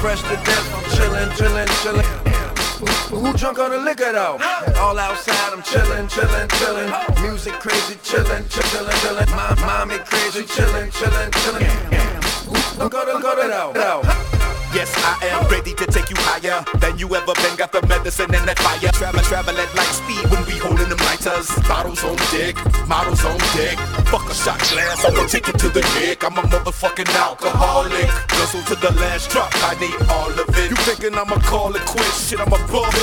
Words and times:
Fresh, 0.00 0.22
to 0.22 0.28
death. 0.28 0.74
I'm 0.74 0.82
chillin', 0.96 1.28
chillin', 1.36 1.68
chillin'. 1.82 2.30
Who, 3.10 3.16
who 3.16 3.36
drunk 3.36 3.58
on 3.58 3.70
the 3.70 3.78
liquor 3.78 4.12
though? 4.12 4.38
All 4.78 4.98
outside, 4.98 5.52
I'm 5.52 5.60
chillin', 5.60 6.08
chillin', 6.08 6.48
chillin'. 6.48 7.22
Music 7.22 7.52
crazy, 7.52 7.96
chillin', 7.96 8.44
chillin', 8.48 8.96
chillin'. 9.02 9.28
My 9.36 9.54
mommy 9.60 9.98
crazy, 9.98 10.44
chillin', 10.44 10.90
chillin', 10.90 11.30
chillin'. 11.30 12.80
Who 12.80 12.88
go 12.88 13.04
to 13.04 13.22
go 13.22 13.34
to 13.34 13.72
though? 13.74 14.39
Yes, 14.72 14.94
I 15.02 15.26
am 15.34 15.50
ready 15.50 15.74
to 15.74 15.86
take 15.86 16.10
you 16.10 16.16
higher 16.20 16.62
than 16.78 16.96
you 16.96 17.10
ever 17.16 17.34
been. 17.42 17.56
Got 17.56 17.72
the 17.72 17.82
medicine 17.90 18.32
and 18.32 18.46
that 18.46 18.58
fire. 18.62 18.92
Travel, 18.94 19.20
travel 19.26 19.58
at 19.58 19.70
light 19.74 19.90
speed 19.90 20.22
when 20.30 20.46
we 20.46 20.62
holding 20.62 20.88
them 20.88 20.98
lighters. 21.10 21.50
Bottles 21.66 22.04
on 22.06 22.14
deck, 22.30 22.54
models 22.86 23.24
on 23.26 23.36
deck. 23.58 23.74
Fuck 24.06 24.30
a 24.30 24.34
shot 24.34 24.62
glass, 24.70 25.04
I'm 25.04 25.14
gonna 25.14 25.26
take 25.26 25.48
it 25.48 25.58
to 25.58 25.68
the 25.70 25.82
neck. 25.98 26.22
I'm 26.22 26.38
a 26.38 26.42
motherfucking 26.42 27.10
alcoholic. 27.18 28.06
Guzzle 28.30 28.62
to 28.70 28.76
the 28.78 28.94
last 29.02 29.30
drop, 29.30 29.50
I 29.66 29.74
need 29.82 29.98
all 30.06 30.30
of 30.30 30.46
it. 30.54 30.70
You 30.70 30.76
thinking 30.86 31.18
I'ma 31.18 31.42
call 31.42 31.74
it 31.74 31.82
quits? 31.82 32.30
Shit, 32.30 32.38
I'm 32.38 32.52
a 32.52 32.60
bullet. 32.70 32.94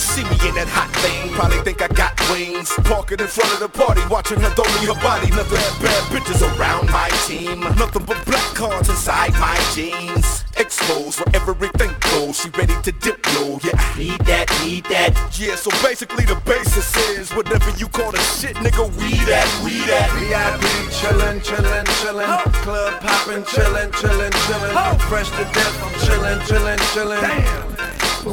See 0.00 0.24
me 0.24 0.40
in 0.48 0.56
that 0.56 0.72
hot 0.72 0.88
thing, 1.04 1.36
probably 1.36 1.60
think 1.60 1.82
I 1.82 1.88
got 1.88 2.09
wings. 2.32 2.70
Parking 2.84 3.20
in 3.20 3.26
front 3.26 3.52
of 3.54 3.60
the 3.60 3.68
party, 3.68 4.02
watching 4.10 4.40
her 4.40 4.50
throw 4.50 4.68
me 4.80 4.86
her 4.86 5.00
body. 5.02 5.30
Nothing 5.30 5.58
but 5.58 5.76
bad 5.82 6.02
bitches 6.12 6.42
around 6.56 6.90
my 6.90 7.08
team. 7.26 7.60
Nothing 7.76 8.04
but 8.04 8.24
black 8.26 8.48
cards 8.54 8.88
inside 8.88 9.32
my 9.34 9.58
jeans. 9.74 10.44
Exposed 10.56 11.20
where 11.20 11.36
everything 11.36 11.90
goes. 12.12 12.40
She 12.40 12.50
ready 12.50 12.74
to 12.82 12.92
dip 12.92 13.18
low. 13.34 13.58
Yeah, 13.62 13.72
I 13.74 13.98
need 13.98 14.20
that, 14.26 14.46
need 14.64 14.84
that. 14.84 15.12
Yeah, 15.38 15.56
so 15.56 15.70
basically 15.82 16.24
the 16.24 16.40
basis 16.44 16.96
is 17.16 17.30
whatever 17.32 17.70
you 17.78 17.88
call 17.88 18.10
the 18.12 18.18
shit, 18.18 18.56
nigga. 18.56 18.84
We 18.98 19.16
that, 19.26 19.48
we 19.64 19.78
that. 19.86 20.10
VIP 20.20 20.90
chillin', 20.92 21.40
chillin', 21.40 21.86
chillin'. 22.00 22.52
Club 22.62 23.00
poppin', 23.00 23.42
chillin', 23.44 23.90
chillin', 23.92 24.32
chillin'. 24.46 25.00
Fresh 25.08 25.30
to 25.30 25.44
death, 25.54 25.82
I'm 25.82 25.92
chillin', 26.04 26.40
chillin', 26.48 26.78
chillin'. 26.92 27.20
Damn. 27.20 27.80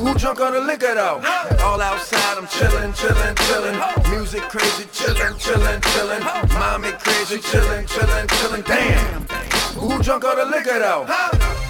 Who 0.08 0.14
drunk 0.18 0.40
on 0.40 0.54
the 0.54 0.62
liquor 0.62 0.96
though? 0.96 1.20
All 1.66 1.82
outside, 1.82 2.38
I'm 2.38 2.48
chillin', 2.48 2.94
chillin', 2.96 3.36
chillin'. 3.36 4.10
Music 4.10 4.42
crazy, 4.44 4.86
chillin', 4.86 5.34
chillin', 5.38 5.82
chillin'. 5.82 6.24
Mommy 6.54 6.92
crazy, 6.94 7.40
chillin', 7.40 7.86
chillin', 7.86 8.28
chillin'. 8.28 8.64
Damn. 8.66 9.28
Who 9.76 10.02
drunk 10.02 10.24
on 10.24 10.38
the 10.38 10.46
liquor 10.46 10.80
though? 10.80 11.04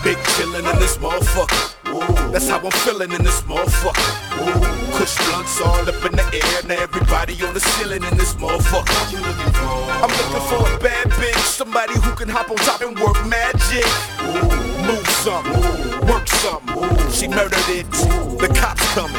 Big 0.04 0.18
chillin' 0.38 0.72
in 0.72 0.80
this 0.80 0.98
motherfucker. 0.98 2.32
That's 2.32 2.48
how 2.48 2.60
I'm 2.60 2.70
feeling 2.86 3.12
in 3.12 3.24
this 3.24 3.42
motherfucker. 3.42 4.06
Ooh, 4.38 4.98
kush 5.00 5.18
blunts 5.26 5.60
all 5.60 5.90
up 5.90 6.06
in 6.06 6.16
the 6.16 6.30
air. 6.32 6.62
Now 6.68 6.84
everybody 6.84 7.34
on 7.44 7.56
the 7.56 7.60
ceiling 7.60 8.04
in 8.04 8.18
this 8.18 8.36
motherfucker. 8.36 9.18
I'm 10.04 10.12
looking 10.14 10.48
for 10.48 10.76
a 10.76 10.78
bad 10.78 11.08
bitch, 11.18 11.42
somebody 11.58 11.96
who 11.96 12.14
can 12.14 12.30
hop 12.30 12.52
on 12.52 12.58
top 12.58 12.82
and 12.82 13.00
work 13.00 13.18
magic. 13.26 13.88
Ooh, 14.22 14.86
move 14.86 15.08
something, 15.26 15.54
something. 15.64 15.97
She 17.28 17.34
murdered 17.34 17.68
it. 17.68 17.92
The 18.40 18.48
cops 18.56 18.88
coming. 18.94 19.16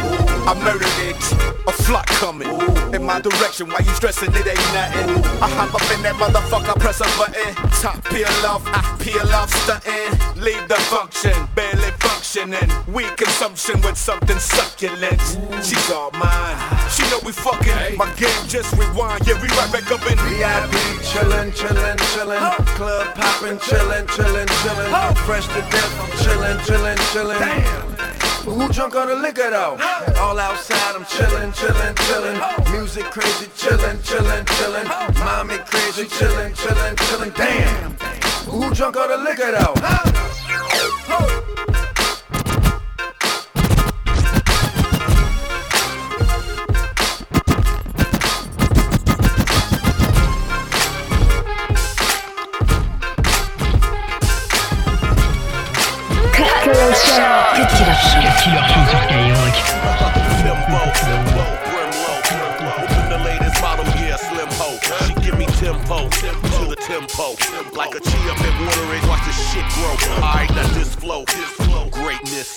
I 0.49 0.55
murdered 0.65 0.89
it. 1.05 1.21
A 1.69 1.73
flock 1.73 2.07
coming 2.07 2.49
in 2.95 3.05
my 3.05 3.21
direction. 3.21 3.69
Why 3.69 3.81
you 3.81 3.93
stressing? 3.93 4.33
It 4.33 4.47
ain't 4.47 4.73
nothing. 4.73 5.11
I 5.45 5.49
hop 5.53 5.75
up 5.75 5.85
in 5.93 6.01
that 6.03 6.15
motherfucker, 6.17 6.81
press 6.81 7.01
a 7.01 7.09
button. 7.21 7.53
Top 7.83 8.03
peel 8.09 8.25
off, 8.49 8.65
I 8.65 8.81
peel 8.97 9.29
off, 9.37 9.53
stunting. 9.53 10.41
Leave 10.41 10.67
the 10.69 10.77
function, 10.89 11.37
barely 11.55 11.93
functioning. 12.01 12.71
Weak 12.89 13.15
consumption 13.19 13.81
with 13.83 13.99
something 13.99 14.39
succulent. 14.39 15.21
She's 15.61 15.91
all 15.91 16.11
mine. 16.13 16.57
She 16.89 17.03
know 17.11 17.21
we 17.27 17.33
fucking. 17.33 17.99
My 17.99 18.09
game 18.17 18.43
just 18.49 18.73
rewind. 18.73 19.27
Yeah, 19.27 19.37
we 19.43 19.49
right 19.53 19.69
back 19.69 19.91
up 19.93 20.01
in 20.09 20.17
VIP 20.33 20.73
chillin', 21.05 21.53
chillin', 21.53 22.01
chillin'. 22.17 22.41
Club 22.73 23.15
poppin', 23.15 23.59
chillin', 23.59 24.07
chillin', 24.09 24.49
chillin'. 24.65 24.98
Fresh 25.29 25.49
to 25.49 25.61
death, 25.61 26.01
I'm 26.01 26.09
chillin', 26.25 26.59
chillin', 26.61 26.97
chillin'. 27.13 27.39
Damn. 27.39 28.51
Who 28.51 28.67
drunk 28.73 28.97
on 28.97 29.09
the 29.09 29.17
liquor 29.17 29.51
though? 29.51 29.77
All 30.17 30.39
outside, 30.39 30.97
I'm 30.97 31.05
chillin', 31.05 31.53
chillin', 31.53 31.95
chillin'. 31.95 32.73
Music 32.73 33.05
crazy, 33.05 33.45
chillin', 33.55 33.99
chillin', 33.99 34.47
chillin'. 34.47 34.89
Mommy 35.23 35.59
crazy, 35.59 36.07
chillin', 36.07 36.55
chillin', 36.55 36.97
chillin'. 36.97 37.35
Damn. 37.37 37.93
Who 38.51 38.75
drunk 38.75 38.97
on 38.97 39.11
the 39.11 39.19
liquor 39.19 39.53
though? 39.53 39.75
Cut 57.59 57.71
Killer 57.75 57.95
Show. 57.95 58.23
Killer 58.39 58.63
Show 58.71 59.19
sur 65.19 65.37
me 65.37 65.47
tempo, 65.59 66.09
to 66.09 66.65
the 66.71 66.77
tempo. 66.77 67.35
Like 67.75 67.97
a 67.97 68.01
chia 68.01 68.35
been 68.39 68.55
watering, 68.65 69.03
watch 69.09 69.25
the 69.27 69.33
shit 69.33 69.67
grow. 69.75 69.91
Alright, 70.23 70.51
now 70.51 70.69
this 70.69 70.95
flow, 70.95 71.25
greatness. 71.91 72.57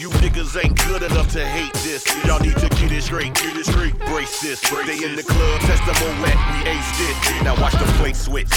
You 0.00 0.08
niggas 0.24 0.56
ain't 0.64 0.76
good 0.86 1.02
enough 1.02 1.30
to 1.32 1.44
hate 1.44 1.74
this. 1.84 2.06
Y'all 2.24 2.40
need 2.40 2.56
to 2.56 2.68
get 2.80 2.90
it 2.90 3.02
straight. 3.02 3.34
Brace 4.08 4.40
this, 4.40 4.60
they 4.86 5.04
in 5.04 5.14
the 5.14 5.22
club, 5.22 5.60
test 5.60 5.84
them 5.84 5.96
on 6.08 6.22
wet, 6.22 6.36
we 6.52 6.70
aced 6.70 7.00
it. 7.04 7.44
Now 7.44 7.60
watch 7.60 7.74
the 7.74 7.84
plate 8.00 8.16
switch 8.16 8.48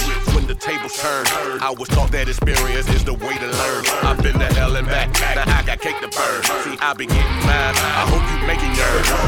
turn. 0.94 1.26
I 1.60 1.74
was 1.76 1.88
taught 1.88 2.10
that 2.12 2.28
experience 2.28 2.88
is 2.88 3.04
the 3.04 3.14
way 3.14 3.34
to 3.38 3.48
learn. 3.48 3.84
I've 4.02 4.22
been 4.22 4.38
to 4.38 4.46
hell 4.54 4.76
and 4.76 4.86
back, 4.86 5.12
now 5.20 5.44
I 5.46 5.62
got 5.62 5.80
cake 5.80 6.00
to 6.00 6.08
burn. 6.08 6.42
See, 6.64 6.76
I 6.80 6.94
be 6.94 7.06
getting 7.06 7.42
mine, 7.46 7.74
I 7.76 8.04
hope 8.10 8.24
you 8.28 8.38
making 8.46 8.72
yours. 8.76 9.22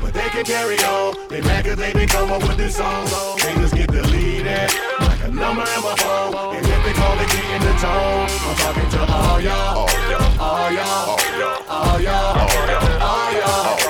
But 0.00 0.14
they 0.14 0.28
can 0.30 0.44
carry 0.44 0.78
on. 0.84 1.16
They 1.28 1.40
mad 1.40 1.64
cause 1.64 1.76
they 1.76 1.92
been 1.92 2.08
come 2.08 2.30
up 2.30 2.42
with 2.42 2.56
this 2.56 2.76
song. 2.76 3.06
They 3.42 3.54
just 3.56 3.74
get 3.74 3.90
deleted. 3.90 4.70
Like 5.00 5.24
a 5.24 5.28
number 5.28 5.62
in 5.62 5.82
my 5.82 5.94
phone. 5.98 6.56
And 6.56 6.64
if 6.64 6.84
they 6.84 6.92
call 6.92 7.18
it 7.18 7.28
getting 7.28 7.66
the 7.66 7.74
tone. 7.82 8.28
I'm 8.30 8.56
talking 8.56 8.90
to 8.90 9.12
all 9.12 9.40
y'all. 9.40 9.88
All 10.38 10.70
y'all. 10.70 10.70
All 10.70 10.72
y'all. 10.72 11.18
All 11.68 12.00
y'all. 12.00 13.00
All 13.00 13.32
y'all. 13.32 13.80
All 13.80 13.85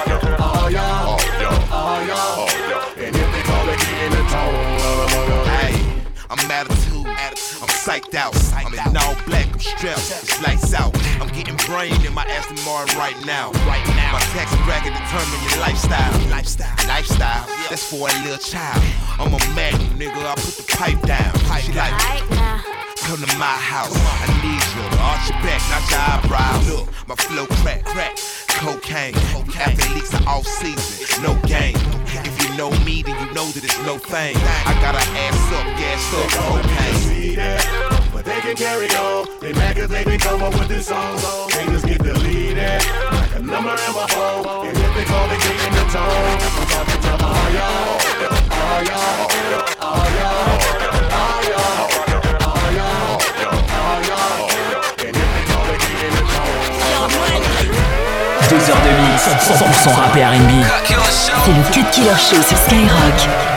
attitude, 6.56 7.04
I'm 7.04 7.68
psyched 7.84 8.14
out. 8.14 8.32
I'm 8.56 8.72
in 8.72 8.96
all 8.96 9.16
black, 9.28 9.44
I'm 9.52 9.60
strapped. 9.60 10.08
It's 10.24 10.40
lights 10.40 10.72
out. 10.72 10.96
I'm 11.20 11.28
getting 11.36 11.56
brain 11.68 11.92
in 12.00 12.14
my 12.14 12.24
Aston 12.24 12.56
Martin 12.64 12.96
right 12.96 13.18
now. 13.26 13.52
Right 13.68 13.84
now. 13.92 14.16
My 14.16 14.24
tax 14.32 14.48
bracket 14.64 14.96
determine 14.96 15.40
your 15.44 15.60
lifestyle. 15.60 16.12
Lifestyle. 16.30 16.72
Lifestyle. 16.88 17.44
That's 17.68 17.84
for 17.84 18.08
a 18.08 18.14
little 18.24 18.40
child. 18.40 18.80
I'm 19.20 19.36
a 19.36 19.40
magnum, 19.52 20.00
nigga. 20.00 20.16
I 20.16 20.34
put 20.34 20.56
the 20.56 20.64
pipe 20.72 21.00
down. 21.04 21.32
She 21.60 21.72
like, 21.76 21.92
come 23.04 23.20
to 23.20 23.30
my 23.36 23.56
house. 23.60 23.92
I 23.92 24.26
need 24.40 24.62
you 24.72 24.80
to 24.80 24.98
arch 25.04 25.28
your 25.28 25.38
back, 25.44 25.60
not 25.68 25.84
your 25.92 26.00
eyebrows. 26.08 26.64
Look, 26.72 26.88
my 27.06 27.16
flow 27.16 27.46
crack, 27.60 27.84
crack. 27.84 28.16
Cocaine. 28.48 29.14
Athletes 29.60 30.14
are 30.14 30.40
off 30.40 30.46
season, 30.46 31.22
no 31.22 31.34
game. 31.46 31.76
If 32.24 32.34
you 32.40 32.45
know 32.56 32.70
me, 32.84 33.02
then 33.02 33.14
you 33.20 33.34
know 33.34 33.44
that 33.52 33.62
it's 33.62 33.78
no 33.84 33.98
thing. 33.98 34.34
I 34.36 34.72
got 34.80 34.96
an 34.96 35.04
ass 35.20 35.36
up, 35.52 35.66
gas 35.76 36.04
up, 36.16 36.24
okay. 36.64 38.12
But 38.12 38.24
they 38.24 38.40
can 38.40 38.56
carry 38.56 38.88
on. 38.96 39.28
They 39.40 39.52
mad 39.52 39.76
cause 39.76 39.88
they 39.88 40.04
been 40.04 40.18
come 40.18 40.42
up 40.42 40.54
with 40.54 40.68
this 40.68 40.86
song. 40.86 41.16
They 41.52 41.66
just 41.66 41.86
get 41.86 42.02
deleted. 42.02 42.56
Like 43.12 43.36
a 43.36 43.40
number 43.40 43.76
in 43.76 43.92
my 43.92 44.06
phone. 44.08 44.68
And 44.68 44.76
if 44.76 44.94
they 44.96 45.04
call 45.04 45.28
it 45.30 45.40
getting 45.40 45.74
the 45.76 45.84
tone. 45.92 46.38
I'm 46.56 46.66
talking 46.72 47.02
to. 47.02 47.24
All 47.24 47.50
y'all. 47.52 48.00
All 48.50 48.82
y'all. 48.84 49.28
All 49.80 50.10
y'all. 50.16 50.65
heures 58.70 58.82
de 58.82 58.88
mix 59.10 59.28
100% 59.40 59.94
rap 59.94 60.16
et 60.16 60.24
R&B. 60.24 60.64
C'est 61.10 61.52
le 61.52 61.62
Cut 61.72 61.84
Killer 61.92 62.16
Show 62.16 62.42
sur 62.42 62.56
Skyrock. 62.56 63.55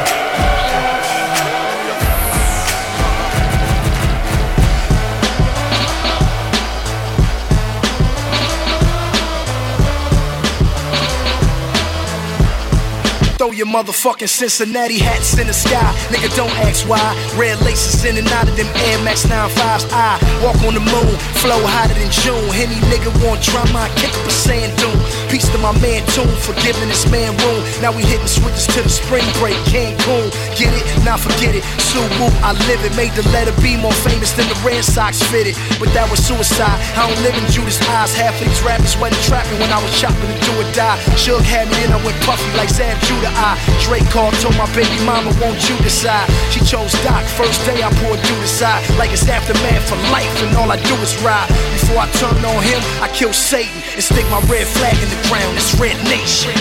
Your 13.60 13.68
motherfucking 13.68 14.30
Cincinnati 14.30 14.98
hats 14.98 15.38
in 15.38 15.48
the 15.48 15.54
sky. 15.54 15.92
Nigga, 16.08 16.32
don't 16.40 16.56
ask 16.64 16.88
why. 16.88 17.04
Red 17.36 17.60
laces 17.68 18.06
in 18.08 18.16
and 18.16 18.28
out 18.32 18.48
of 18.48 18.56
them 18.56 18.72
Air 18.88 19.04
Max 19.04 19.28
95s. 19.28 19.84
I 19.92 20.16
walk 20.40 20.56
on 20.64 20.80
the 20.80 20.80
moon, 20.80 21.14
flow 21.44 21.60
hotter 21.68 21.92
than 21.92 22.08
June. 22.24 22.40
Any 22.56 22.80
nigga 22.88 23.12
want 23.20 23.44
drama, 23.44 23.84
I 23.84 23.92
kick 24.00 24.16
up 24.16 24.24
a 24.24 24.32
sand 24.32 24.72
dune. 24.80 24.96
Peace 25.28 25.52
to 25.52 25.60
my 25.60 25.76
man 25.84 26.08
Tune 26.16 26.32
for 26.40 26.56
giving 26.64 26.88
this 26.88 27.04
man 27.12 27.36
room. 27.44 27.60
Now 27.84 27.92
we 27.92 28.08
hitting 28.08 28.32
switches 28.32 28.64
to 28.72 28.80
the 28.80 28.88
spring 28.88 29.28
break. 29.44 29.60
Cancun, 29.68 30.32
get 30.56 30.72
it? 30.72 30.88
Now 31.04 31.20
forget 31.20 31.52
it. 31.52 31.68
Subaru, 31.84 32.32
I 32.40 32.56
live 32.72 32.80
it. 32.88 32.96
Made 32.96 33.12
the 33.20 33.28
letter 33.36 33.52
B 33.60 33.76
more 33.76 33.96
famous 34.08 34.32
than 34.32 34.48
the 34.48 34.56
Red 34.64 34.88
Sox 34.88 35.20
fitted. 35.28 35.60
But 35.84 35.92
that 35.92 36.08
was 36.08 36.24
suicide. 36.24 36.80
I 36.96 37.12
don't 37.12 37.20
live 37.28 37.36
in 37.36 37.44
Judas' 37.52 37.84
eyes. 37.92 38.16
Half 38.16 38.40
of 38.40 38.48
these 38.48 38.64
rappers 38.64 38.96
wasn't 38.96 39.20
trapping 39.28 39.60
when 39.60 39.68
I 39.68 39.84
was 39.84 39.92
chopping 40.00 40.32
to 40.32 40.40
do 40.48 40.52
or 40.56 40.68
die. 40.72 40.96
Suge 41.20 41.44
had 41.44 41.68
me 41.76 41.84
and 41.84 41.92
I 41.92 42.00
went 42.08 42.16
puffy 42.24 42.48
like 42.56 42.72
Sam 42.72 42.96
Judah. 43.04 43.36
I 43.36 43.49
Drake 43.86 44.10
called, 44.10 44.34
told 44.42 44.58
my 44.58 44.68
baby 44.76 45.00
mama, 45.06 45.32
won't 45.42 45.62
you 45.70 45.76
decide? 45.82 46.28
She 46.52 46.60
chose 46.62 46.94
Doc. 47.06 47.24
First 47.38 47.64
day 47.66 47.82
I 47.82 47.90
poured 48.04 48.22
you 48.22 48.36
aside 48.44 48.84
like 48.98 49.12
it's 49.12 49.28
aftermath 49.28 49.88
for 49.90 50.00
life, 50.12 50.32
and 50.44 50.56
all 50.58 50.72
I 50.72 50.78
do 50.82 50.96
is 51.02 51.14
ride. 51.22 51.48
Before 51.74 52.04
I 52.04 52.08
turn 52.18 52.40
on 52.44 52.62
him, 52.64 52.82
I 53.02 53.08
kill 53.14 53.34
Satan 53.34 53.82
and 53.94 54.04
stick 54.04 54.26
my 54.30 54.42
red 54.52 54.68
flag 54.68 54.98
in 55.00 55.10
the 55.10 55.22
ground. 55.30 55.56
It's 55.58 55.74
Red 55.80 55.98
Nation. 56.10 56.56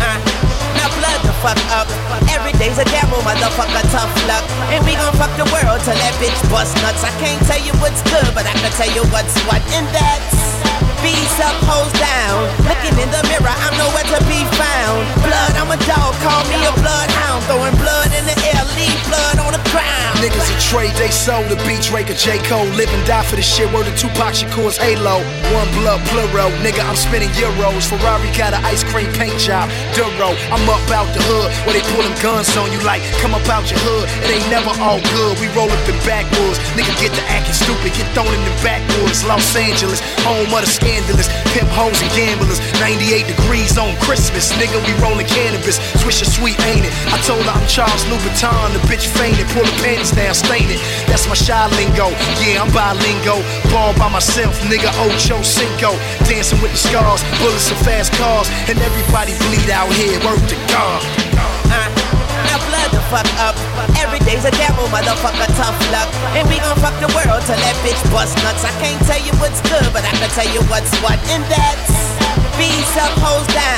Uh, 0.00 0.40
blood 1.00 1.20
the 1.24 1.34
fuck 1.40 1.60
up. 1.72 1.88
Every 2.28 2.52
day's 2.60 2.76
a 2.78 2.84
gamble, 2.84 3.24
motherfucker, 3.24 3.84
tough 3.90 4.12
luck. 4.28 4.44
And 4.68 4.84
we 4.84 4.94
gon' 4.94 5.14
fuck 5.16 5.32
the 5.40 5.48
world 5.48 5.80
till 5.80 5.96
that 5.96 6.14
bitch 6.20 6.40
bust 6.52 6.76
nuts. 6.84 7.02
I 7.02 7.12
can't 7.18 7.40
tell 7.48 7.60
you 7.60 7.72
what's 7.80 8.04
good, 8.12 8.28
but 8.36 8.44
I 8.44 8.52
can 8.52 8.72
tell 8.76 8.92
you 8.92 9.02
what's 9.08 9.34
what. 9.48 9.62
And 9.72 9.86
that's 9.96 10.59
Beats 11.02 11.40
up, 11.40 11.56
hoes 11.64 11.92
down. 11.96 12.44
Looking 12.68 12.92
in 13.00 13.08
the 13.08 13.22
mirror, 13.32 13.48
I'm 13.48 13.76
nowhere 13.80 14.04
to 14.04 14.20
be 14.28 14.44
found. 14.56 15.00
Blood, 15.24 15.52
I'm 15.56 15.72
a 15.72 15.80
dog, 15.88 16.12
call 16.20 16.44
me 16.52 16.60
a 16.60 16.72
bloodhound. 16.76 17.40
Throwing 17.48 17.76
blood 17.80 18.12
in 18.12 18.24
the 18.28 18.39
trade 20.70 20.94
they 21.02 21.10
sold 21.10 21.50
to 21.50 21.58
beat 21.66 21.82
Drake 21.82 22.06
or 22.06 22.14
J. 22.14 22.38
Cole. 22.46 22.70
Live 22.78 22.94
and 22.94 23.02
die 23.02 23.26
for 23.26 23.34
the 23.34 23.42
shit. 23.42 23.66
Word 23.74 23.90
of 23.90 23.98
Tupac 23.98 24.38
Shakur's 24.38 24.78
Halo. 24.78 25.18
One 25.50 25.66
blood 25.82 25.98
plural. 26.06 26.54
Nigga, 26.62 26.86
I'm 26.86 26.94
spinning 26.94 27.34
euros. 27.34 27.90
Ferrari 27.90 28.30
got 28.38 28.54
an 28.54 28.62
ice 28.62 28.86
cream 28.86 29.10
paint 29.18 29.34
job. 29.34 29.66
Duro. 29.98 30.30
I'm 30.54 30.62
up 30.70 30.78
out 30.94 31.10
the 31.10 31.22
hood 31.26 31.50
where 31.66 31.74
they 31.74 31.82
pullin' 31.90 32.14
guns 32.22 32.54
on 32.54 32.70
you 32.70 32.78
like, 32.86 33.02
come 33.18 33.34
up 33.34 33.42
out 33.50 33.66
your 33.66 33.82
hood. 33.82 34.06
It 34.22 34.30
ain't 34.30 34.46
never 34.46 34.70
all 34.78 35.02
good. 35.10 35.34
We 35.42 35.50
roll 35.58 35.66
up 35.66 35.82
the 35.90 35.96
backwoods. 36.06 36.62
Nigga 36.78 36.94
get 37.02 37.10
to 37.18 37.24
acting 37.26 37.58
stupid. 37.58 37.90
Get 37.90 38.06
thrown 38.14 38.30
in 38.30 38.42
the 38.46 38.54
backwoods. 38.62 39.26
Los 39.26 39.50
Angeles, 39.58 39.98
home 40.22 40.54
of 40.54 40.62
the 40.62 40.70
scandalous. 40.70 41.26
Pimp 41.50 41.66
hoes 41.74 41.98
and 41.98 42.12
gamblers. 42.14 42.62
98 42.78 43.26
degrees 43.26 43.74
on 43.74 43.90
Christmas. 44.06 44.54
Nigga, 44.54 44.78
we 44.86 44.94
rollin' 45.02 45.26
cannabis. 45.26 45.82
Swisher 45.98 46.30
sweet, 46.30 46.54
ain't 46.70 46.86
it? 46.86 46.94
I 47.10 47.18
told 47.26 47.42
her 47.42 47.54
I'm 47.58 47.66
Charles 47.66 48.06
Louboutin. 48.06 48.70
The 48.70 48.82
bitch 48.86 49.10
fainted. 49.10 49.50
Pull 49.50 49.66
the 49.66 49.74
panties 49.82 50.14
down, 50.14 50.30
stain 50.38 50.59
it. 50.68 50.80
That's 51.08 51.24
my 51.24 51.38
shy 51.38 51.56
lingo. 51.78 52.12
Yeah, 52.42 52.60
I'm 52.60 52.70
bilingo. 52.74 53.40
Ball 53.72 53.96
by 53.96 54.10
myself, 54.12 54.52
nigga. 54.68 54.92
Ocho 55.06 55.40
Cinco. 55.40 55.96
Dancing 56.28 56.60
with 56.60 56.74
the 56.74 56.80
scars. 56.80 57.24
Bullets 57.40 57.70
and 57.70 57.80
fast 57.80 58.12
cars. 58.18 58.50
And 58.68 58.76
everybody 58.82 59.32
bleed 59.48 59.70
out 59.70 59.88
here. 59.96 60.18
Word 60.20 60.42
to 60.50 60.56
God. 60.68 61.00
Now 62.50 62.58
blood 62.66 62.90
the 62.90 63.02
fuck 63.08 63.30
up. 63.38 63.54
Every 63.96 64.18
day's 64.26 64.44
a 64.44 64.50
gamble, 64.50 64.90
motherfucker, 64.90 65.46
tough 65.54 65.78
luck. 65.94 66.08
And 66.34 66.48
we 66.48 66.58
gon' 66.58 66.76
fuck 66.82 66.96
the 66.98 67.10
world 67.14 67.40
till 67.46 67.60
that 67.62 67.76
bitch 67.86 68.00
bust 68.10 68.34
nuts. 68.42 68.64
I 68.64 68.72
can't 68.82 68.98
tell 69.06 69.20
you 69.22 69.32
what's 69.38 69.60
good, 69.70 69.86
but 69.92 70.02
I 70.02 70.12
can 70.18 70.30
tell 70.34 70.50
you 70.50 70.60
what's 70.66 70.90
what. 70.98 71.18
And 71.30 71.44
that's 71.46 72.10
Beats 72.60 72.96
up, 72.96 73.12
hoes 73.24 73.46
down. 73.54 73.69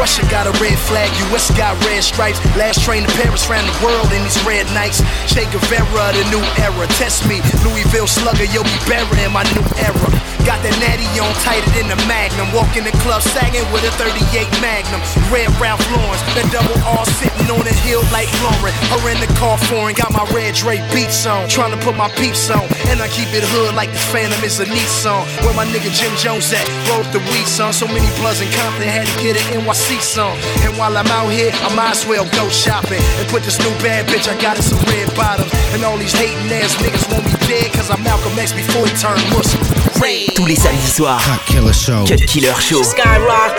Russia 0.00 0.22
got 0.30 0.46
a 0.46 0.52
red 0.64 0.78
flag, 0.78 1.12
US 1.28 1.50
got 1.58 1.76
red 1.84 2.02
stripes. 2.02 2.40
Last 2.56 2.82
train 2.82 3.04
to 3.04 3.12
Paris 3.20 3.50
ran 3.50 3.66
the 3.66 3.84
world 3.84 4.10
in 4.16 4.22
these 4.22 4.42
red 4.46 4.64
nights. 4.72 5.02
Che 5.28 5.44
Guevara, 5.52 6.16
the 6.16 6.24
new 6.32 6.40
era. 6.56 6.86
Test 6.96 7.28
me, 7.28 7.42
Louisville 7.62 8.06
slugger, 8.06 8.44
you'll 8.44 8.64
be 8.64 8.78
burying 8.88 9.30
my 9.30 9.44
new 9.52 9.66
era. 9.76 10.29
Got 10.50 10.66
that 10.66 10.82
natty 10.82 11.06
on 11.22 11.30
tighter 11.46 11.70
than 11.78 11.86
the 11.86 11.94
Magnum. 12.10 12.50
Walk 12.50 12.74
in 12.74 12.82
the 12.82 12.90
club 13.06 13.22
sagging 13.22 13.62
with 13.70 13.86
a 13.86 13.92
38 13.94 14.50
Magnum. 14.58 14.98
Red 15.30 15.46
Ralph 15.62 15.78
Lauren, 15.94 16.18
the 16.34 16.42
double 16.50 16.74
R 16.82 17.06
sitting 17.22 17.46
on 17.46 17.62
a 17.62 17.76
hill 17.86 18.02
like 18.10 18.26
Lauryn. 18.42 18.74
Her 18.90 18.98
in 19.14 19.22
the 19.22 19.30
car 19.38 19.54
foreign, 19.70 19.94
got 19.94 20.10
my 20.10 20.26
red 20.34 20.58
Dre 20.58 20.82
beats 20.90 21.22
on. 21.22 21.46
Trying 21.46 21.70
to 21.70 21.78
put 21.86 21.94
my 21.94 22.10
peeps 22.18 22.50
on. 22.50 22.66
And 22.90 22.98
I 22.98 23.06
keep 23.14 23.30
it 23.30 23.46
hood 23.46 23.78
like 23.78 23.94
the 23.94 24.02
Phantom 24.10 24.42
is 24.42 24.58
a 24.58 24.66
Nissan. 24.66 25.22
Where 25.46 25.54
my 25.54 25.62
nigga 25.70 25.86
Jim 25.94 26.10
Jones 26.18 26.50
at? 26.50 26.66
Roll 26.90 27.06
the 27.14 27.22
weed 27.30 27.46
song. 27.46 27.70
So 27.70 27.86
many 27.86 28.10
bloods 28.18 28.42
in 28.42 28.50
Compton 28.58 28.90
had 28.90 29.06
to 29.06 29.16
get 29.22 29.38
an 29.38 29.62
NYC 29.62 30.02
song. 30.02 30.34
And 30.66 30.74
while 30.74 30.98
I'm 30.98 31.06
out 31.14 31.30
here, 31.30 31.54
I 31.62 31.70
might 31.78 31.94
as 31.94 32.02
well 32.10 32.26
go 32.34 32.50
shopping. 32.50 32.98
And 33.22 33.30
put 33.30 33.46
this 33.46 33.62
new 33.62 33.70
bad 33.86 34.10
bitch 34.10 34.26
I 34.26 34.34
got 34.42 34.58
in 34.58 34.66
some 34.66 34.82
red 34.90 35.14
bottoms. 35.14 35.54
And 35.70 35.86
all 35.86 35.94
these 35.94 36.10
hating 36.10 36.50
ass 36.50 36.74
niggas 36.82 37.06
want 37.06 37.22
me 37.30 37.39
dead 37.60 37.72
cause 37.72 37.90
I'm 37.90 38.02
Malcolm 38.02 38.38
X 38.38 38.52
before 38.52 38.86
he 38.86 38.92
turned 38.96 39.20
Muslim. 39.30 39.62
Red. 40.00 40.34
Tous 40.34 40.46
les 40.46 40.56
samedis 40.56 40.92
soirs. 40.96 41.20
Cut 41.24 41.40
Killer 41.46 41.72
Show. 41.72 42.04
Cut 42.06 42.20
Killer 42.26 42.54
Show. 42.60 42.82
Skyrock. 42.82 43.56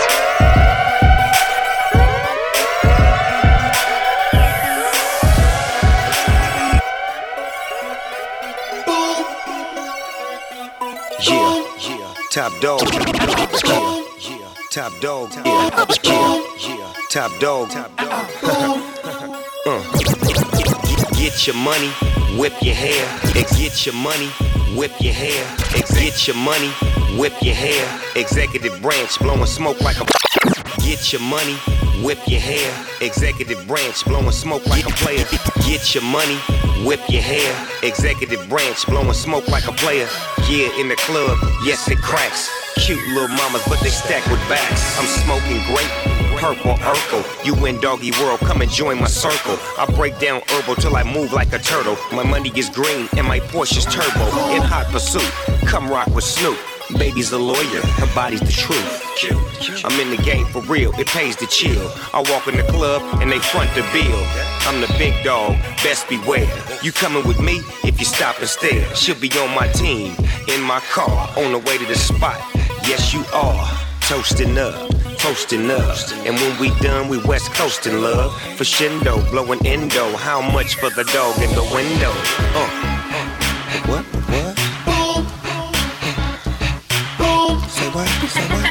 Yeah, 11.20 11.64
yeah, 11.78 12.14
top 12.30 12.52
dog. 12.60 12.80
Yeah, 12.82 14.02
yeah, 14.18 14.54
top 14.70 14.92
dog. 15.00 15.30
Yeah, 15.34 15.70
yeah, 16.04 16.42
yeah, 16.58 16.92
top 17.10 17.30
dog. 17.38 17.70
Top 17.70 17.96
dog. 18.00 18.82
uh. 19.66 19.82
Get, 20.86 21.12
get 21.16 21.46
your 21.46 21.56
money, 21.56 21.92
whip 22.38 22.52
your 22.62 22.74
hair. 22.74 23.04
Ex- 23.36 23.56
Get 23.56 23.86
your 23.86 23.94
money, 23.94 24.28
whip 24.76 24.92
your 25.00 25.14
hair. 25.14 25.44
Ex- 25.76 25.92
Get 25.94 26.26
your 26.26 26.36
money, 26.36 26.70
whip 27.18 27.32
your 27.42 27.54
hair. 27.54 27.84
Executive 28.16 28.80
branch 28.82 29.18
blowing 29.18 29.46
smoke 29.46 29.80
like 29.80 30.00
a. 30.00 30.06
Get 30.82 31.12
your 31.12 31.22
money, 31.22 31.54
whip 32.04 32.18
your 32.26 32.40
hair. 32.40 32.70
Executive 33.00 33.66
branch 33.66 34.04
blowing 34.04 34.30
smoke 34.32 34.66
like 34.66 34.84
a 34.84 34.90
player. 35.02 35.24
Get 35.66 35.94
your 35.94 36.04
money, 36.04 36.36
whip 36.84 37.00
your 37.08 37.22
hair. 37.22 37.52
Executive 37.82 38.48
branch 38.48 38.86
blowing 38.86 39.12
smoke 39.12 39.46
like 39.48 39.66
a 39.68 39.72
player. 39.72 40.08
Yeah, 40.48 40.68
in 40.80 40.88
the 40.88 40.96
club, 40.96 41.38
yes 41.64 41.88
it 41.88 41.98
cracks. 41.98 42.48
Cute 42.76 42.98
little 43.08 43.28
mamas, 43.28 43.62
but 43.68 43.80
they 43.80 43.90
stack 43.90 44.24
with 44.30 44.40
backs. 44.48 44.82
I'm 44.98 45.06
smoking 45.22 45.62
great. 45.72 46.11
Purple 46.42 46.74
Urkel, 46.74 47.46
you 47.46 47.54
in 47.66 47.80
doggy 47.80 48.10
world, 48.20 48.40
come 48.40 48.62
and 48.62 48.68
join 48.68 48.98
my 48.98 49.06
circle. 49.06 49.56
I 49.78 49.86
break 49.94 50.18
down 50.18 50.42
herbal 50.48 50.74
till 50.74 50.96
I 50.96 51.04
move 51.04 51.32
like 51.32 51.52
a 51.52 51.58
turtle. 51.60 51.96
My 52.10 52.24
money 52.24 52.50
is 52.56 52.68
green 52.68 53.08
and 53.16 53.28
my 53.28 53.38
Porsche's 53.38 53.84
turbo. 53.84 54.26
In 54.50 54.60
hot 54.60 54.86
pursuit, 54.86 55.22
come 55.68 55.88
rock 55.88 56.08
with 56.08 56.24
Snoop. 56.24 56.58
Baby's 56.98 57.30
a 57.30 57.38
lawyer, 57.38 57.80
her 58.00 58.12
body's 58.12 58.40
the 58.40 58.50
truth. 58.50 59.84
I'm 59.84 60.00
in 60.00 60.10
the 60.10 60.20
game 60.24 60.44
for 60.46 60.62
real, 60.62 60.92
it 60.98 61.06
pays 61.06 61.36
to 61.36 61.46
chill. 61.46 61.88
I 62.12 62.24
walk 62.28 62.48
in 62.48 62.56
the 62.56 62.64
club 62.64 63.02
and 63.22 63.30
they 63.30 63.38
front 63.38 63.72
the 63.76 63.82
bill. 63.92 64.26
I'm 64.66 64.80
the 64.80 64.92
big 64.98 65.14
dog, 65.22 65.52
best 65.84 66.08
beware. 66.08 66.50
You 66.82 66.90
coming 66.90 67.24
with 67.24 67.38
me 67.38 67.60
if 67.84 68.00
you 68.00 68.04
stop 68.04 68.40
and 68.40 68.48
stare. 68.48 68.82
She'll 68.96 69.14
be 69.20 69.30
on 69.38 69.54
my 69.54 69.68
team, 69.68 70.16
in 70.48 70.60
my 70.60 70.80
car, 70.90 71.30
on 71.38 71.52
the 71.52 71.58
way 71.58 71.78
to 71.78 71.86
the 71.86 71.94
spot. 71.94 72.40
Yes, 72.82 73.14
you 73.14 73.24
are. 73.32 73.78
Toasting 74.02 74.58
up, 74.58 74.90
toasting 75.22 75.70
up. 75.70 75.96
And 76.26 76.34
when 76.34 76.58
we 76.58 76.70
done, 76.80 77.08
we 77.08 77.16
west 77.18 77.54
coasting 77.54 78.00
love. 78.02 78.34
For 78.58 78.64
Shindo, 78.64 79.22
blowing 79.30 79.64
endo. 79.64 80.16
How 80.16 80.40
much 80.42 80.74
for 80.74 80.90
the 80.90 81.04
dog 81.14 81.38
in 81.38 81.50
the 81.54 81.62
window? 81.70 82.10
Uh. 82.58 82.66
What? 83.86 84.04
What? 84.32 84.54
Boom. 84.84 85.22
Boom. 87.22 87.54
Say 87.70 87.88
what? 87.94 88.08
Say 88.34 88.46
what? 88.50 88.66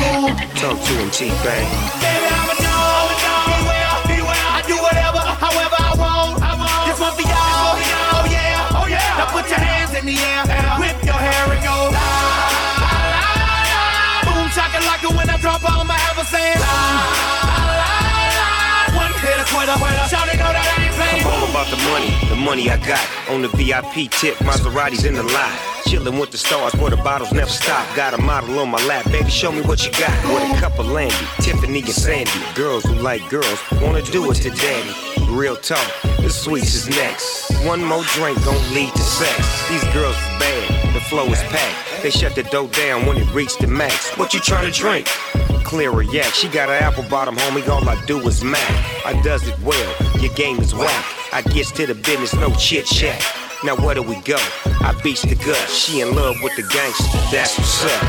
Boom. 0.00 0.32
Talk 0.56 0.78
to 0.86 0.92
him, 0.96 1.10
T-Pain. 1.10 1.68
Baby, 2.00 2.28
I'm 2.32 2.48
a 2.48 2.62
dog. 2.64 3.08
I 4.58 4.62
do 4.66 4.76
whatever, 4.80 5.20
however 5.20 5.76
I 5.78 5.92
want. 6.00 6.40
This 6.88 6.98
one 6.98 7.12
for 7.12 7.28
y'all. 7.28 7.76
Oh 7.76 8.24
yeah, 8.32 8.78
oh 8.80 8.86
yeah. 8.88 9.18
Now 9.18 9.30
put 9.30 9.50
your 9.50 9.60
hands 9.60 9.92
in 9.94 10.06
the 10.06 10.16
air, 10.16 10.67
when 15.62 15.90
I 15.90 16.08
la, 16.58 17.18
la. 17.78 17.98
One 18.96 19.14
hit 19.20 19.38
a 19.38 19.44
quitter. 19.44 19.76
Shout 20.08 20.26
know 20.38 20.52
that 20.54 20.64
I 20.64 20.84
ain't 20.86 20.94
playing. 20.94 21.22
about 21.50 21.68
the 21.70 21.80
money, 21.90 22.10
the 22.28 22.36
money 22.36 22.70
I 22.70 22.76
got. 22.86 23.04
On 23.30 23.42
the 23.42 23.48
VIP 23.48 24.10
tip, 24.10 24.36
Maseratis 24.46 25.04
in 25.04 25.14
the 25.14 25.22
lot. 25.22 25.78
Chillin' 25.88 26.20
with 26.20 26.30
the 26.30 26.38
stars 26.38 26.74
where 26.74 26.90
the 26.90 26.96
bottles 26.98 27.32
never 27.32 27.50
stop. 27.50 27.84
Got 27.96 28.14
a 28.14 28.18
model 28.18 28.58
on 28.58 28.68
my 28.68 28.84
lap, 28.86 29.04
baby, 29.10 29.30
show 29.30 29.50
me 29.50 29.62
what 29.62 29.84
you 29.84 29.92
got. 29.92 30.12
With 30.28 30.56
a 30.56 30.60
cup 30.60 30.78
of 30.78 30.90
Landy, 30.90 31.16
Tiffany 31.40 31.80
and 31.80 31.88
Sandy. 31.88 32.30
Girls 32.54 32.84
who 32.84 32.94
like 32.94 33.26
girls 33.30 33.58
wanna 33.80 34.02
do 34.02 34.30
it 34.30 34.34
to 34.44 34.50
daddy. 34.50 34.94
Real 35.30 35.56
talk, 35.56 35.88
the 36.20 36.30
sweets 36.30 36.74
is 36.74 36.88
next. 36.88 37.50
One 37.66 37.82
more 37.84 38.02
drink 38.14 38.42
gon' 38.44 38.74
lead 38.74 38.92
to 38.92 39.02
sex. 39.02 39.68
These 39.68 39.84
girls 39.94 40.16
is 40.16 40.28
bad, 40.38 40.94
the 40.94 41.00
flow 41.00 41.26
is 41.26 41.42
packed. 41.44 42.02
They 42.02 42.10
shut 42.10 42.34
the 42.34 42.44
door 42.44 42.68
down 42.68 43.06
when 43.06 43.16
it 43.16 43.32
reached 43.34 43.60
the 43.60 43.66
max. 43.66 44.16
What 44.16 44.32
you 44.32 44.40
tryna 44.40 44.74
drink? 44.74 45.08
Clear 45.68 46.00
a 46.00 46.06
yak. 46.06 46.32
She 46.32 46.48
got 46.48 46.70
an 46.70 46.82
apple 46.82 47.04
bottom, 47.10 47.36
homie. 47.36 47.68
All 47.68 47.86
I 47.86 48.02
do 48.06 48.18
is 48.26 48.42
mac. 48.42 48.58
I 49.04 49.20
does 49.22 49.46
it 49.46 49.54
well. 49.60 49.94
Your 50.18 50.32
game 50.32 50.58
is 50.60 50.74
whack. 50.74 51.04
I 51.30 51.42
gets 51.42 51.70
to 51.72 51.86
the 51.86 51.94
business, 51.94 52.32
no 52.34 52.50
chit 52.54 52.86
chat. 52.86 53.22
Now 53.62 53.76
where 53.76 53.94
do 53.94 54.02
we 54.02 54.16
go? 54.22 54.38
I 54.80 54.98
beats 55.04 55.20
the 55.20 55.34
gut. 55.34 55.68
She 55.68 56.00
in 56.00 56.16
love 56.16 56.36
with 56.42 56.56
the 56.56 56.62
gangster. 56.62 57.04
That's 57.30 57.58
what's 57.58 57.84
up. 57.84 58.02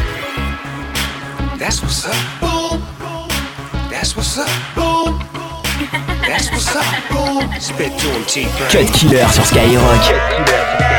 That's 1.59 1.81
what's 1.81 2.05
up. 2.05 2.15
Boom. 2.39 2.79
That's 3.89 4.15
what's 4.15 4.37
up. 4.37 4.47
Boom. 4.73 5.19
That's 6.25 6.49
what's 6.51 6.73
up. 6.73 6.85
Boom. 7.11 7.59
Spit 7.59 7.91
to 7.99 8.07
him, 8.07 8.23
T-Pain. 8.23 8.69
Cut 8.71 8.93
Killer 8.93 9.27
sur 9.27 9.43
Skyrock. 9.43 10.03
Club 10.45 10.98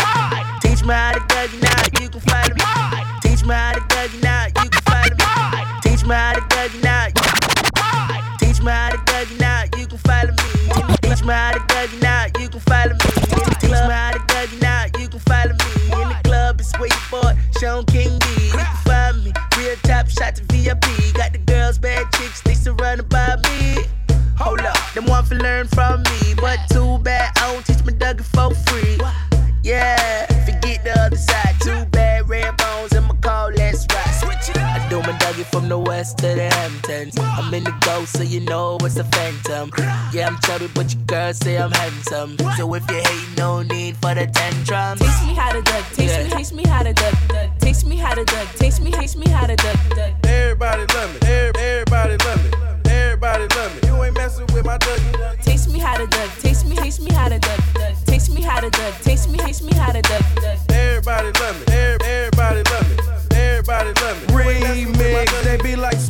I 35.11 35.17
do 35.17 35.25
my 35.25 35.31
Dougie 35.43 35.45
from 35.51 35.67
the 35.69 35.77
west 35.77 36.17
to 36.19 36.27
the 36.27 36.49
Hamptons. 36.49 37.17
I'm 37.19 37.53
in 37.53 37.63
the 37.63 37.73
ghost, 37.81 38.15
so 38.17 38.23
you 38.23 38.39
know 38.39 38.77
it's 38.81 38.97
a 38.97 39.03
phantom. 39.03 39.71
Yeah, 40.13 40.27
I'm 40.27 40.37
chubby, 40.41 40.67
but 40.73 40.93
your 40.93 41.03
girls 41.03 41.37
say 41.37 41.57
I'm 41.57 41.71
handsome. 41.71 42.37
So 42.57 42.73
if 42.73 42.89
you 42.89 42.97
hate, 42.97 43.37
no 43.37 43.61
need 43.61 43.97
for 43.97 44.13
the 44.15 44.27
tantrums. 44.27 45.01
Teach 45.01 45.27
me 45.27 45.33
how 45.35 45.51
to 45.51 45.61
Dougie. 45.61 45.95
Teach 45.95 46.31
me, 46.31 46.37
teach 46.43 46.53
me 46.53 46.63
how 46.67 46.83
to 46.83 46.93
Dougie. 46.93 47.59
Teach 47.59 47.85
me 47.85 47.95
how 47.97 48.13
to 48.13 48.23
Dougie. 48.23 48.57
Teach 48.59 48.79
me, 48.81 48.91
teach 48.91 49.15
me 49.17 49.27
how 49.29 49.45
to 49.47 49.55
Dougie. 49.55 50.25
Everybody 50.25 50.85
love 50.93 51.13
me. 51.13 51.27
Every- 51.27 51.61
Everybody 51.61 52.17
love 52.25 52.43
me. 52.43 52.91
Everybody 52.91 53.47
love 53.55 53.71
me. 53.83 53.87
You 53.89 54.03
ain't 54.03 54.15
messing 54.15 54.45
with 54.53 54.65
my 54.65 54.77
Dougie. 54.77 55.43
Teach 55.43 55.67
me 55.67 55.79
how 55.79 55.97
to 55.97 56.05
Dougie. 56.05 56.41
Teach 56.41 56.63
me, 56.69 56.75
teach 56.77 56.99
me 57.01 57.11
how 57.13 57.27
to 57.27 57.39
Dougie. 57.39 58.05
Teach 58.05 58.29
me 58.29 58.41
how 58.41 58.59
to 58.61 58.69
Dougie. 58.69 59.03
Teach 59.03 59.27
me, 59.27 59.37
teach 59.39 59.61
me 59.61 59.73
how 59.73 59.91
to 59.91 60.01
Dougie. 60.01 60.71
Everybody 60.71 61.31
love 61.39 61.59
me. 61.59 61.73
Every- 61.73 62.01
Everybody 62.01 62.01
love 62.01 62.01
me. 62.01 62.03
Everybody 62.05 62.60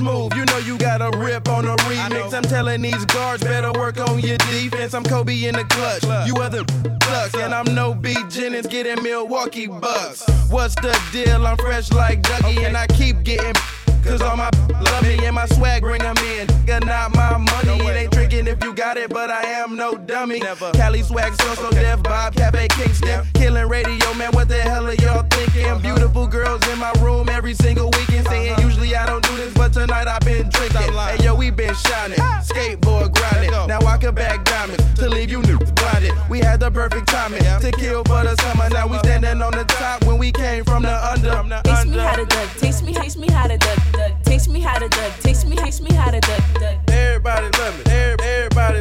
smooth. 0.01 0.33
You 0.33 0.45
know 0.45 0.57
you 0.57 0.77
got 0.77 1.01
a 1.01 1.15
rip 1.17 1.47
on 1.47 1.65
a 1.65 1.75
remix. 1.87 2.33
I'm 2.33 2.43
telling 2.43 2.81
these 2.81 3.05
guards 3.05 3.43
better 3.43 3.71
work 3.73 3.99
on 3.99 4.19
your 4.19 4.37
defense. 4.37 4.93
I'm 4.93 5.03
Kobe 5.03 5.45
in 5.45 5.55
the 5.55 5.63
clutch. 5.65 6.03
You 6.27 6.35
other 6.37 6.63
sucks, 7.03 7.35
and 7.35 7.53
I'm 7.53 7.73
no 7.75 7.93
B 7.93 8.15
Jennings 8.29 8.67
getting 8.67 9.01
Milwaukee 9.03 9.67
Bucks. 9.67 10.27
What's 10.49 10.75
the 10.75 10.93
deal? 11.11 11.45
I'm 11.45 11.57
fresh 11.57 11.91
like 11.91 12.21
Dougie, 12.23 12.65
and 12.65 12.75
I 12.75 12.87
keep 12.87 13.23
getting. 13.23 13.53
Cause 14.03 14.19
all 14.23 14.35
my 14.35 14.49
love 14.81 15.03
me 15.03 15.23
and 15.25 15.35
my 15.35 15.45
swag 15.45 15.83
bring 15.83 16.01
'em 16.01 16.17
in. 16.17 16.47
Nigga, 16.47 16.83
not 16.85 17.15
my 17.15 17.37
money. 17.37 17.85
It 17.85 17.95
ain't 17.95 18.11
tricking 18.11 18.47
if 18.47 18.63
you 18.63 18.73
got 18.73 18.97
it, 18.97 19.11
but 19.11 19.29
I 19.29 19.43
am 19.61 19.75
no 19.75 19.95
dummy. 19.95 20.39
Never. 20.39 20.71
Cali 20.71 21.03
swag, 21.03 21.39
so 21.39 21.53
so 21.53 21.69
deaf, 21.69 22.01
Bob, 22.01 22.33
Cafe 22.35 22.67
Kingston. 22.69 23.27
Killing 23.35 23.67
radio, 23.67 24.13
man, 24.15 24.31
what 24.31 24.47
the 24.47 24.59
hell 24.59 24.87
are 24.87 24.95
y'all 24.95 25.23
thinking? 25.29 25.79
Beautiful 25.81 26.25
girls 26.25 26.67
in 26.69 26.79
my 26.79 26.91
room 26.99 27.29
every 27.29 27.53
single 27.53 27.91
weekend. 27.91 28.10
Tonight 29.81 30.07
I've 30.07 30.19
been 30.21 30.47
drinking. 30.47 30.93
Hey 30.93 31.17
yo, 31.23 31.33
we 31.33 31.49
been 31.49 31.73
shining. 31.73 32.19
Skateboard 32.45 33.15
grinding. 33.15 33.49
Now 33.67 33.79
I 33.79 33.97
can 33.97 34.13
back 34.13 34.45
diamonds 34.45 34.83
to 34.99 35.09
leave 35.09 35.31
you 35.31 35.41
niggas 35.41 35.73
blinded. 35.73 36.13
We 36.29 36.37
had 36.37 36.59
the 36.59 36.69
perfect 36.69 37.07
timing 37.07 37.41
to 37.41 37.71
kill 37.71 38.03
for 38.03 38.21
the 38.23 38.35
summer. 38.43 38.69
Now 38.69 38.85
we 38.85 38.99
standing 38.99 39.41
on 39.41 39.53
the 39.53 39.63
top 39.63 40.03
when 40.05 40.19
we 40.19 40.31
came 40.31 40.63
from 40.65 40.83
the 40.83 40.95
under. 41.11 41.31
Teach 41.63 41.87
me 41.87 41.97
how 41.97 42.15
to 42.15 42.25
Dougie. 42.25 42.59
Teach 42.61 42.83
me, 42.85 42.93
teach 42.93 43.17
me 43.17 43.27
how 43.31 43.47
to 43.47 43.57
Dougie. 43.57 44.23
Teach 44.23 44.47
me 44.47 44.59
how 44.59 44.77
to 44.77 44.87
Dougie. 44.87 45.23
Teach 45.23 45.45
me, 45.49 45.55
teach 45.55 45.81
me 45.81 45.95
how 45.95 46.11
to 46.11 46.19
Dougie. 46.21 46.89
Everybody 46.91 47.49
love 47.57 47.77
me. 47.79 47.91
Every- 47.91 48.21
Everybody 48.21 48.21
love 48.21 48.21
me. 48.21 48.31
Everybody 48.31 48.80